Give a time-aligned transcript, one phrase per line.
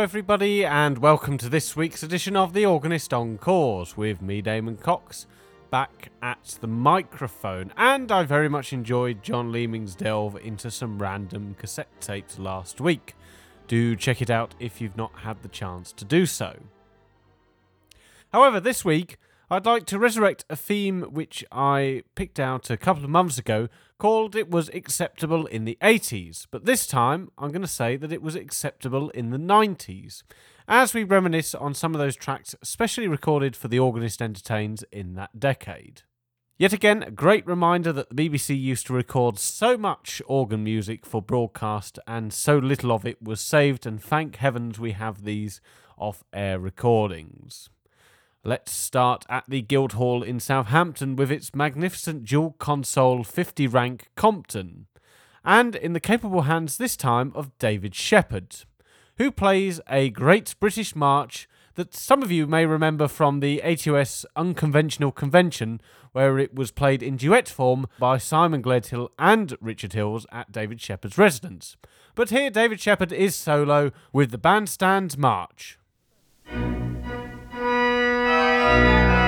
[0.00, 5.26] everybody, and welcome to this week's edition of The Organist Encores with me, Damon Cox,
[5.70, 7.70] back at the microphone.
[7.76, 13.14] And I very much enjoyed John Leeming's delve into some random cassette tapes last week.
[13.68, 16.56] Do check it out if you've not had the chance to do so.
[18.32, 19.18] However, this week,
[19.50, 23.68] I'd like to resurrect a theme which I picked out a couple of months ago
[24.00, 28.10] called It Was Acceptable in the 80s, but this time I'm going to say that
[28.10, 30.22] it was acceptable in the 90s,
[30.66, 35.16] as we reminisce on some of those tracks specially recorded for the Organist Entertains in
[35.16, 36.00] that decade.
[36.56, 41.04] Yet again, a great reminder that the BBC used to record so much organ music
[41.04, 45.60] for broadcast and so little of it was saved, and thank heavens we have these
[45.98, 47.68] off air recordings.
[48.42, 54.86] Let's start at the Guildhall in Southampton with its magnificent dual console 50 rank Compton,
[55.44, 58.56] and in the capable hands this time of David Shepherd,
[59.18, 64.24] who plays a great British march that some of you may remember from the ATOS
[64.34, 65.78] Unconventional Convention,
[66.12, 70.80] where it was played in duet form by Simon Gledhill and Richard Hills at David
[70.80, 71.76] Shepherd's residence.
[72.14, 75.78] But here, David Shepherd is solo with the Bandstand March
[78.70, 79.19] thank you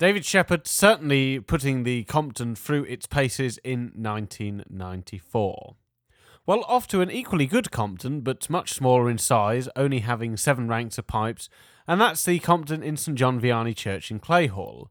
[0.00, 5.76] David Shepherd certainly putting the Compton through its paces in 1994.
[6.46, 10.68] Well, off to an equally good Compton, but much smaller in size, only having seven
[10.68, 11.50] ranks of pipes,
[11.86, 14.88] and that's the Compton in St John Vianney Church in Clayhall.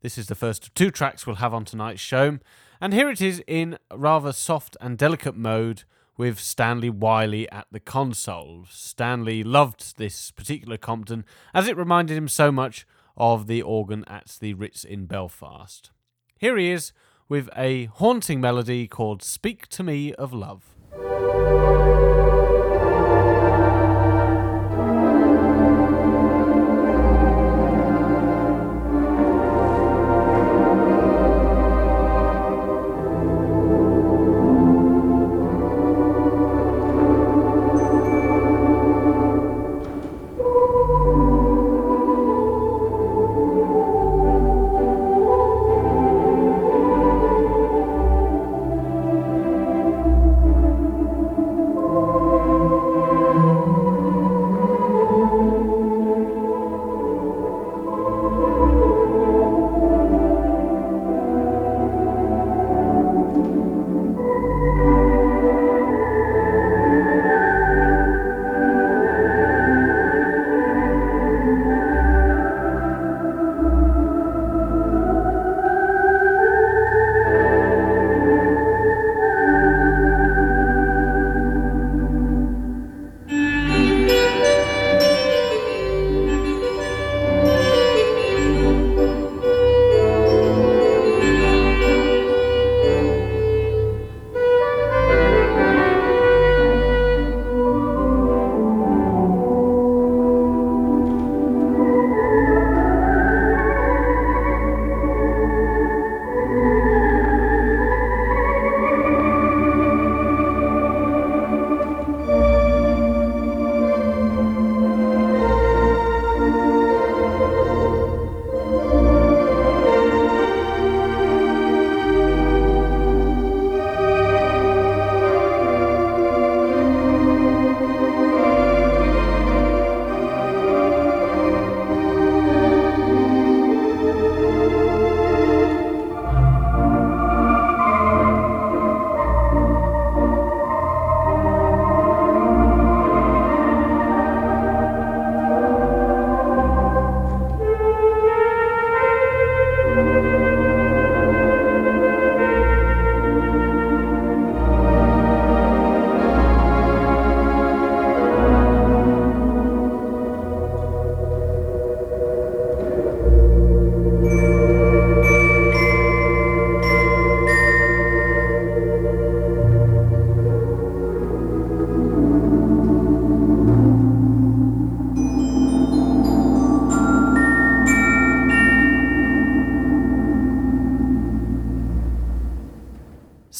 [0.00, 2.40] This is the first of two tracks we'll have on tonight's show,
[2.80, 5.84] and here it is in rather soft and delicate mode
[6.16, 8.64] with Stanley Wiley at the console.
[8.68, 11.24] Stanley loved this particular Compton
[11.54, 12.84] as it reminded him so much
[13.18, 15.90] of the organ at the Ritz in Belfast.
[16.38, 16.92] Here he is
[17.28, 20.74] with a haunting melody called Speak to Me of Love.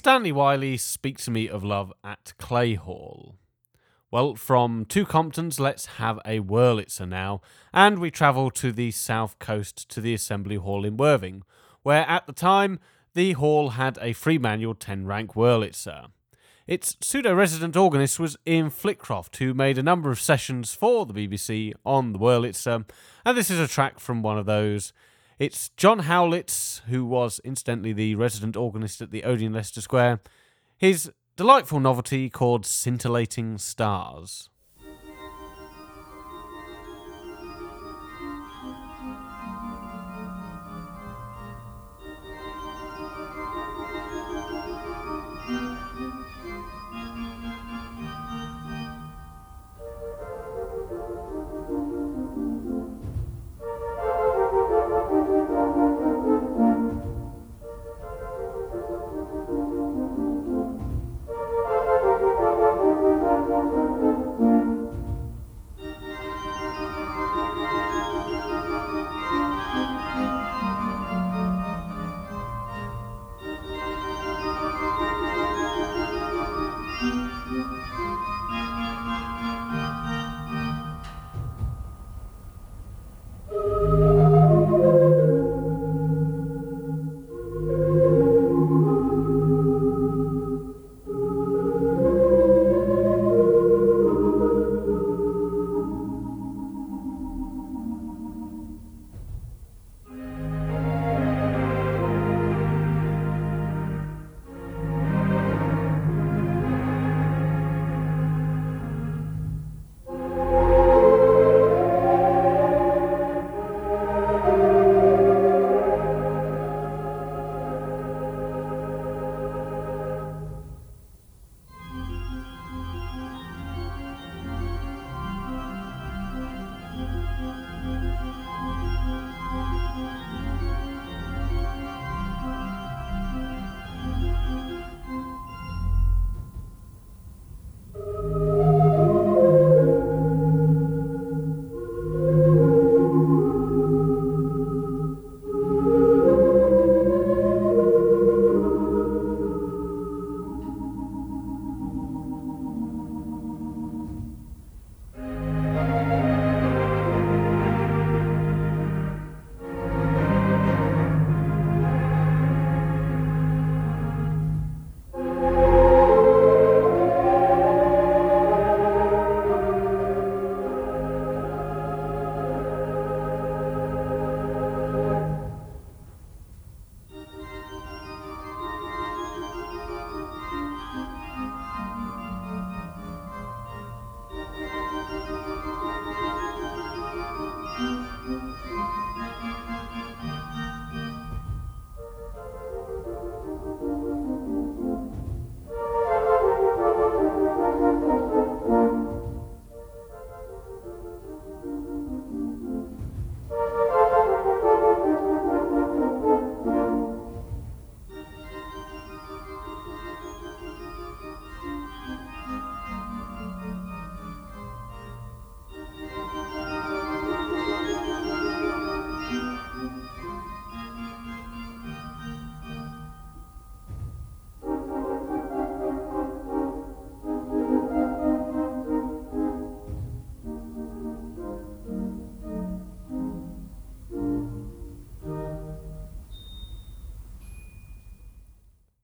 [0.08, 3.36] Stanley Wiley speaks to me of love at Clay Hall.
[4.10, 7.42] Well, from two Comptons, let's have a Wurlitzer now,
[7.74, 11.42] and we travel to the south coast to the Assembly Hall in Worthing,
[11.82, 12.78] where at the time
[13.12, 16.06] the hall had a free manual 10 rank Wurlitzer.
[16.66, 21.12] Its pseudo resident organist was Ian Flitcroft, who made a number of sessions for the
[21.12, 22.88] BBC on the Wurlitzer,
[23.26, 24.94] and this is a track from one of those.
[25.38, 30.20] It's John Howlett's, who was incidentally the resident organist at the Odeon Leicester Square.
[30.76, 34.50] His delightful novelty called Scintillating Stars.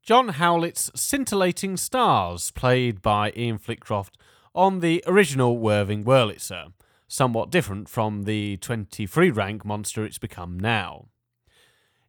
[0.05, 4.19] John Howlett's Scintillating Stars, played by Ian Flitcroft
[4.55, 6.75] on the original Worthing Wurlitzer,
[7.09, 11.07] somewhat different from the 23 rank monster it's become now.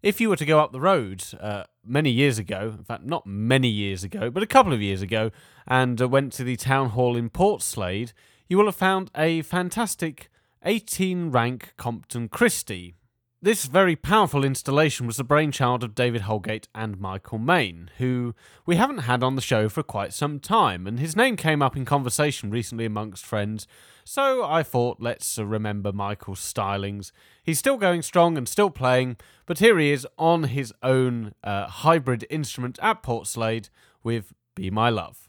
[0.04, 3.26] If you were to go up the road uh, many years ago, in fact, not
[3.26, 5.32] many years ago, but a couple of years ago,
[5.66, 8.12] and uh, went to the town hall in Portslade,
[8.50, 10.30] you will have found a fantastic
[10.66, 12.96] 18 rank Compton Christie,
[13.42, 18.34] this very powerful installation was the brainchild of David Holgate and Michael Main, who
[18.66, 21.78] we haven't had on the show for quite some time, and his name came up
[21.78, 23.68] in conversation recently amongst friends,
[24.04, 27.12] so I thought let's remember Michael's stylings.
[27.44, 31.68] He's still going strong and still playing, but here he is on his own uh,
[31.68, 33.70] hybrid instrument at Portslade
[34.04, 35.28] with Be My Love.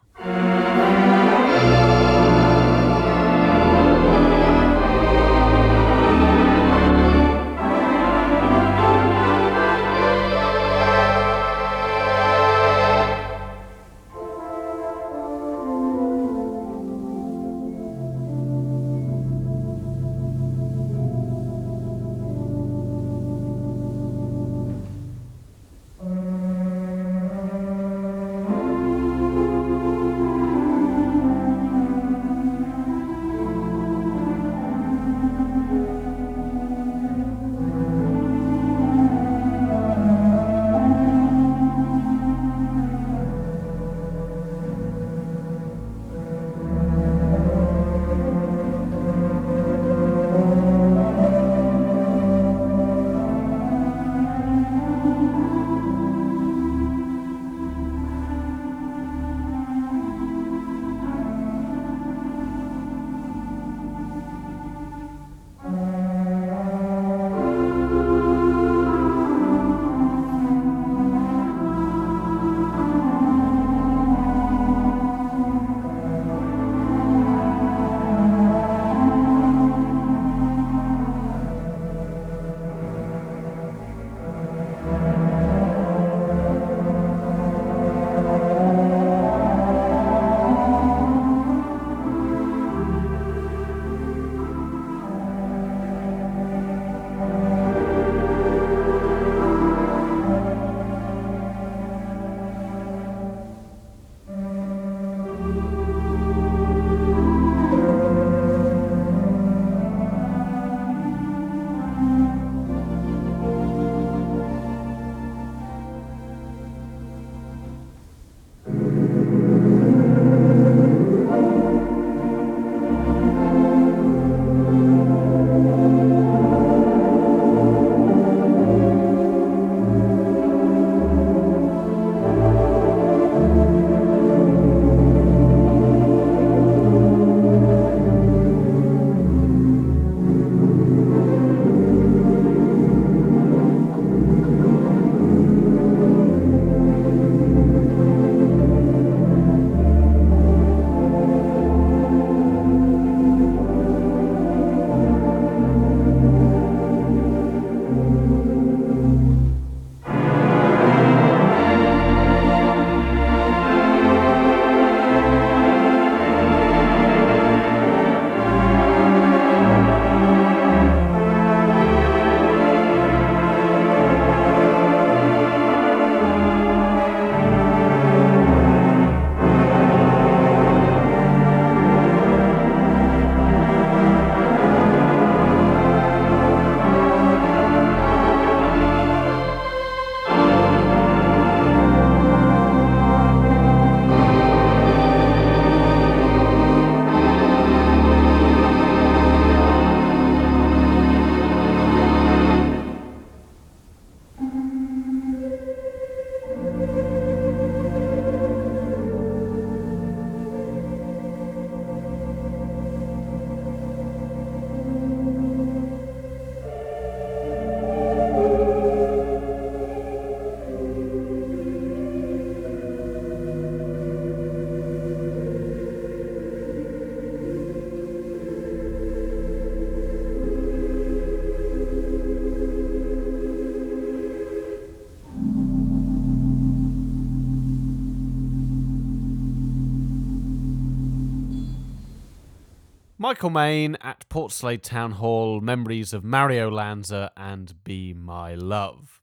[243.26, 249.20] Michael Main at Portslade Town Hall, memories of Mario Lanza and Be My Love.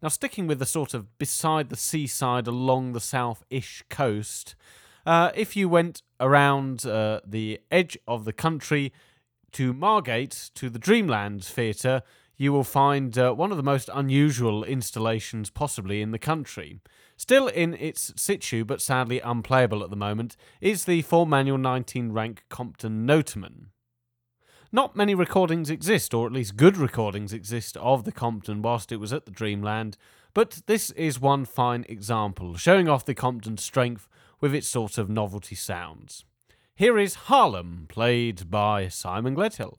[0.00, 4.54] Now, sticking with the sort of beside the seaside along the south ish coast,
[5.04, 8.90] uh, if you went around uh, the edge of the country
[9.50, 12.00] to Margate, to the Dreamland Theatre,
[12.36, 16.80] you will find uh, one of the most unusual installations possibly in the country.
[17.16, 22.12] Still in its situ, but sadly unplayable at the moment, is the 4 manual 19
[22.12, 23.66] rank Compton Noteman.
[24.74, 28.96] Not many recordings exist, or at least good recordings exist, of the Compton whilst it
[28.96, 29.98] was at the Dreamland,
[30.34, 34.08] but this is one fine example, showing off the Compton's strength
[34.40, 36.24] with its sort of novelty sounds.
[36.74, 39.76] Here is Harlem, played by Simon Gledhill.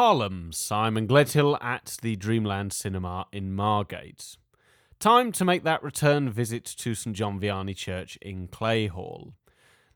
[0.00, 4.38] Harlem, Simon Gledhill at the Dreamland Cinema in Margate.
[4.98, 9.34] Time to make that return visit to St John Vianney Church in Clayhall.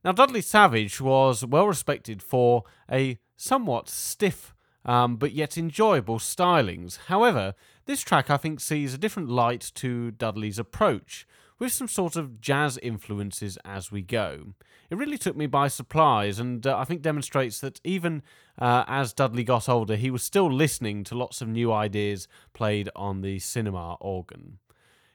[0.05, 6.99] Now, Dudley Savage was well respected for a somewhat stiff um, but yet enjoyable stylings.
[7.07, 7.55] However,
[7.87, 11.27] this track I think sees a different light to Dudley's approach,
[11.64, 14.53] with some sort of jazz influences as we go.
[14.90, 18.22] It really took me by surprise, and uh, I think demonstrates that even
[18.59, 22.90] uh, as Dudley got older, he was still listening to lots of new ideas played
[22.94, 24.59] on the cinema organ.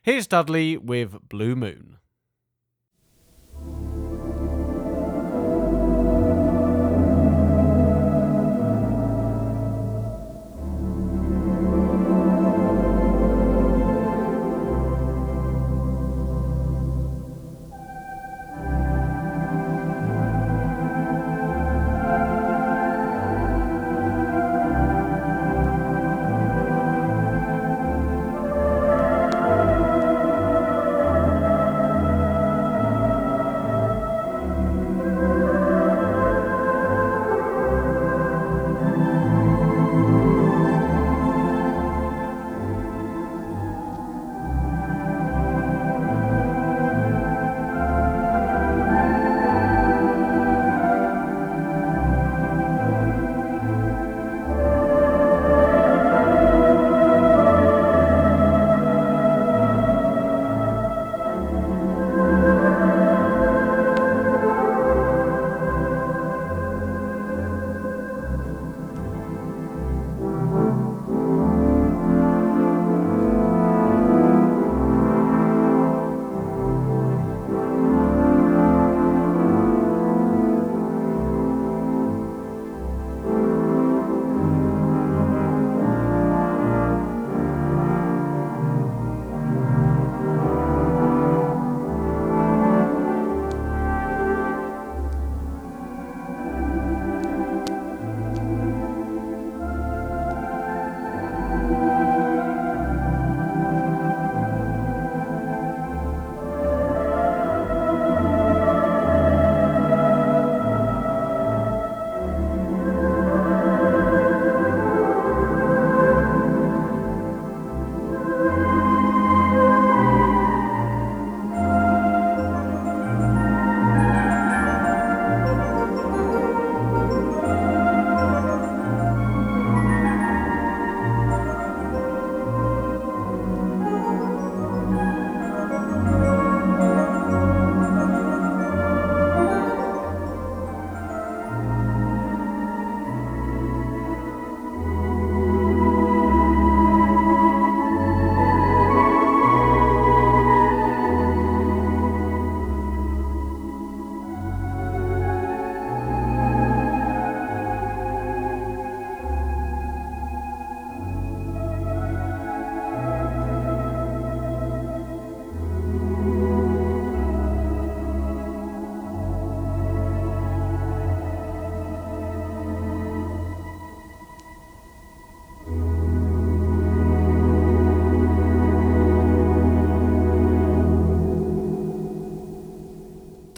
[0.01, 1.97] Here's Dudley with Blue Moon.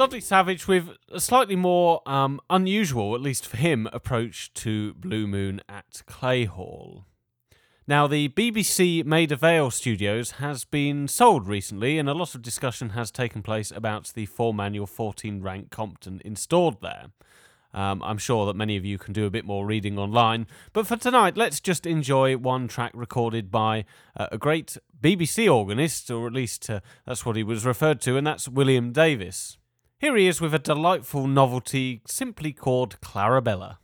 [0.02, 5.28] Dudley Savage with a slightly more um, unusual, at least for him, approach to Blue
[5.28, 7.06] Moon at Clay Hall.
[7.86, 12.90] Now, the BBC Maida Vale Studios has been sold recently, and a lot of discussion
[12.90, 17.10] has taken place about the four manual 14 rank Compton installed there.
[17.72, 20.88] Um, I'm sure that many of you can do a bit more reading online, but
[20.88, 23.86] for tonight, let's just enjoy one track recorded by
[24.18, 28.18] uh, a great BBC organist, or at least uh, that's what he was referred to,
[28.18, 29.60] and that's William Davis.
[30.02, 33.78] Here he is with a delightful novelty simply called Clarabella.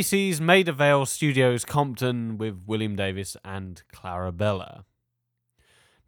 [0.00, 4.84] BBC's Maida Vale Studios Compton with William Davis and Clarabella.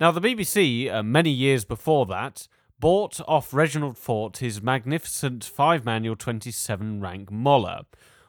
[0.00, 2.48] Now, the BBC, uh, many years before that,
[2.81, 7.83] bought off Reginald Foort his magnificent five manual 27 rank Moller,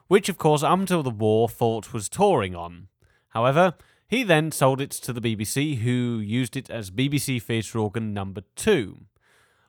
[0.06, 2.88] which, of course, up until the war, Foort was touring on.
[3.30, 3.72] However,
[4.06, 8.42] he then sold it to the BBC, who used it as BBC Theatre Organ number
[8.54, 9.06] two.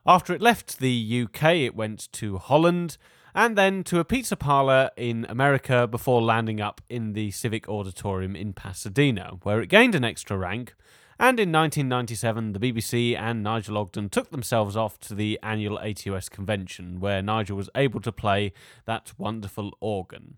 [0.04, 2.98] After it left the UK, it went to Holland
[3.36, 8.34] and then to a pizza parlor in America before landing up in the Civic Auditorium
[8.34, 10.74] in Pasadena, where it gained an extra rank.
[11.18, 16.30] And in 1997, the BBC and Nigel Ogden took themselves off to the annual ATOS
[16.30, 18.54] convention, where Nigel was able to play
[18.86, 20.36] that wonderful organ.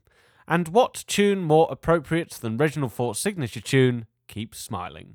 [0.49, 5.15] And what tune more appropriate than Reginald Foort's signature tune, Keep Smiling?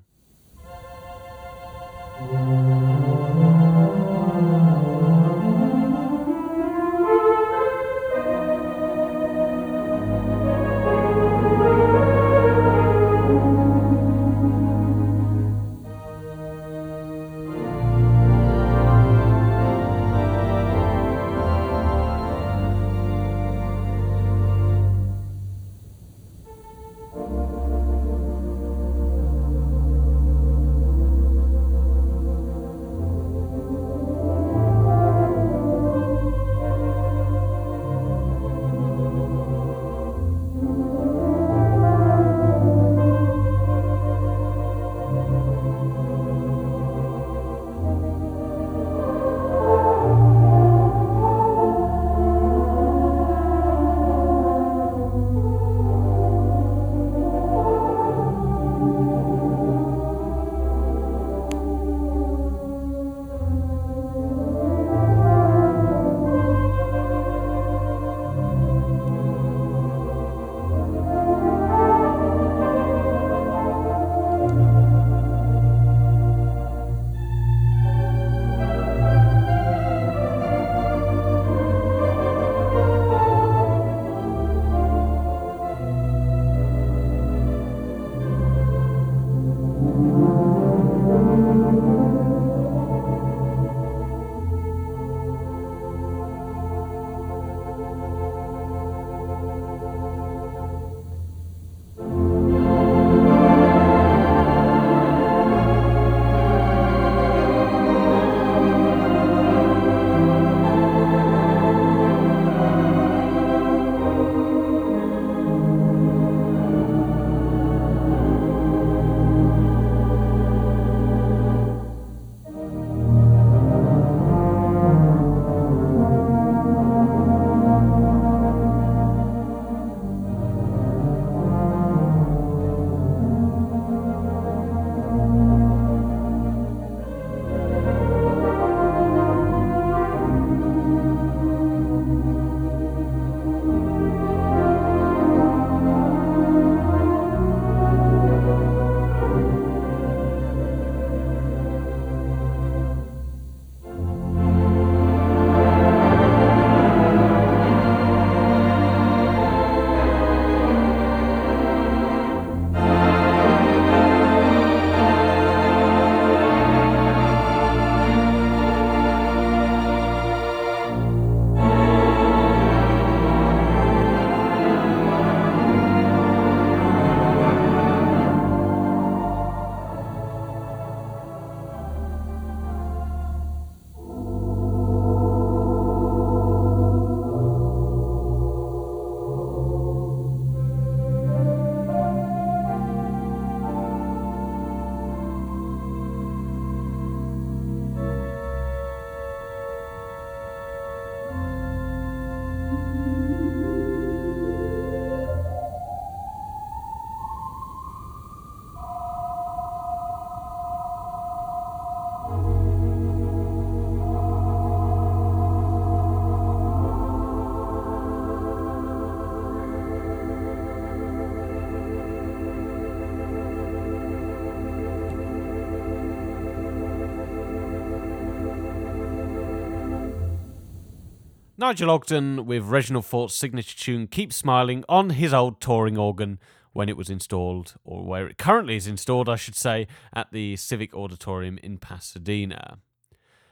[231.64, 236.38] Nigel Ogden with Reginald Foort's signature tune Keep Smiling on his old touring organ
[236.74, 240.58] when it was installed, or where it currently is installed, I should say, at the
[240.58, 242.80] Civic Auditorium in Pasadena.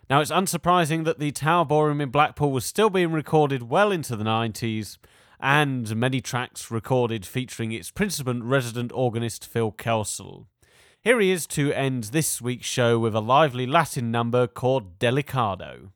[0.09, 4.17] Now, it's unsurprising that the Tower Ballroom in Blackpool was still being recorded well into
[4.17, 4.97] the 90s,
[5.39, 10.47] and many tracks recorded featuring its principal resident organist Phil Kelsall.
[11.01, 15.91] Here he is to end this week's show with a lively Latin number called Delicado.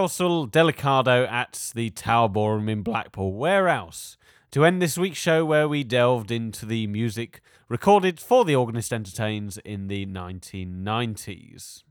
[0.00, 3.34] Delicado at the Tower Ballroom in Blackpool.
[3.34, 4.16] Where else?
[4.52, 8.92] To end this week's show, where we delved into the music recorded for the Organist
[8.92, 11.82] Entertains in the 1990s.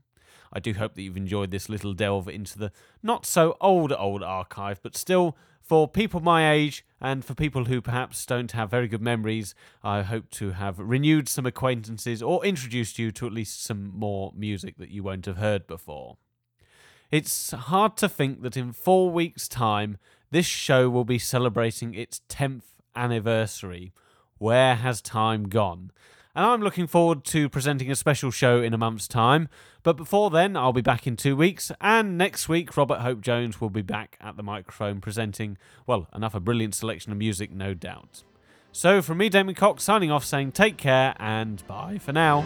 [0.52, 2.72] I do hope that you've enjoyed this little delve into the
[3.02, 7.80] not so old, old archive, but still for people my age and for people who
[7.80, 9.54] perhaps don't have very good memories,
[9.84, 14.32] I hope to have renewed some acquaintances or introduced you to at least some more
[14.36, 16.16] music that you won't have heard before.
[17.10, 19.98] It's hard to think that in four weeks' time,
[20.30, 22.62] this show will be celebrating its 10th
[22.94, 23.92] anniversary.
[24.38, 25.90] Where has time gone?
[26.36, 29.48] And I'm looking forward to presenting a special show in a month's time.
[29.82, 31.72] But before then, I'll be back in two weeks.
[31.80, 35.58] And next week, Robert Hope Jones will be back at the microphone presenting,
[35.88, 38.22] well, another brilliant selection of music, no doubt.
[38.70, 42.44] So, from me, Damon Cox, signing off saying take care and bye for now.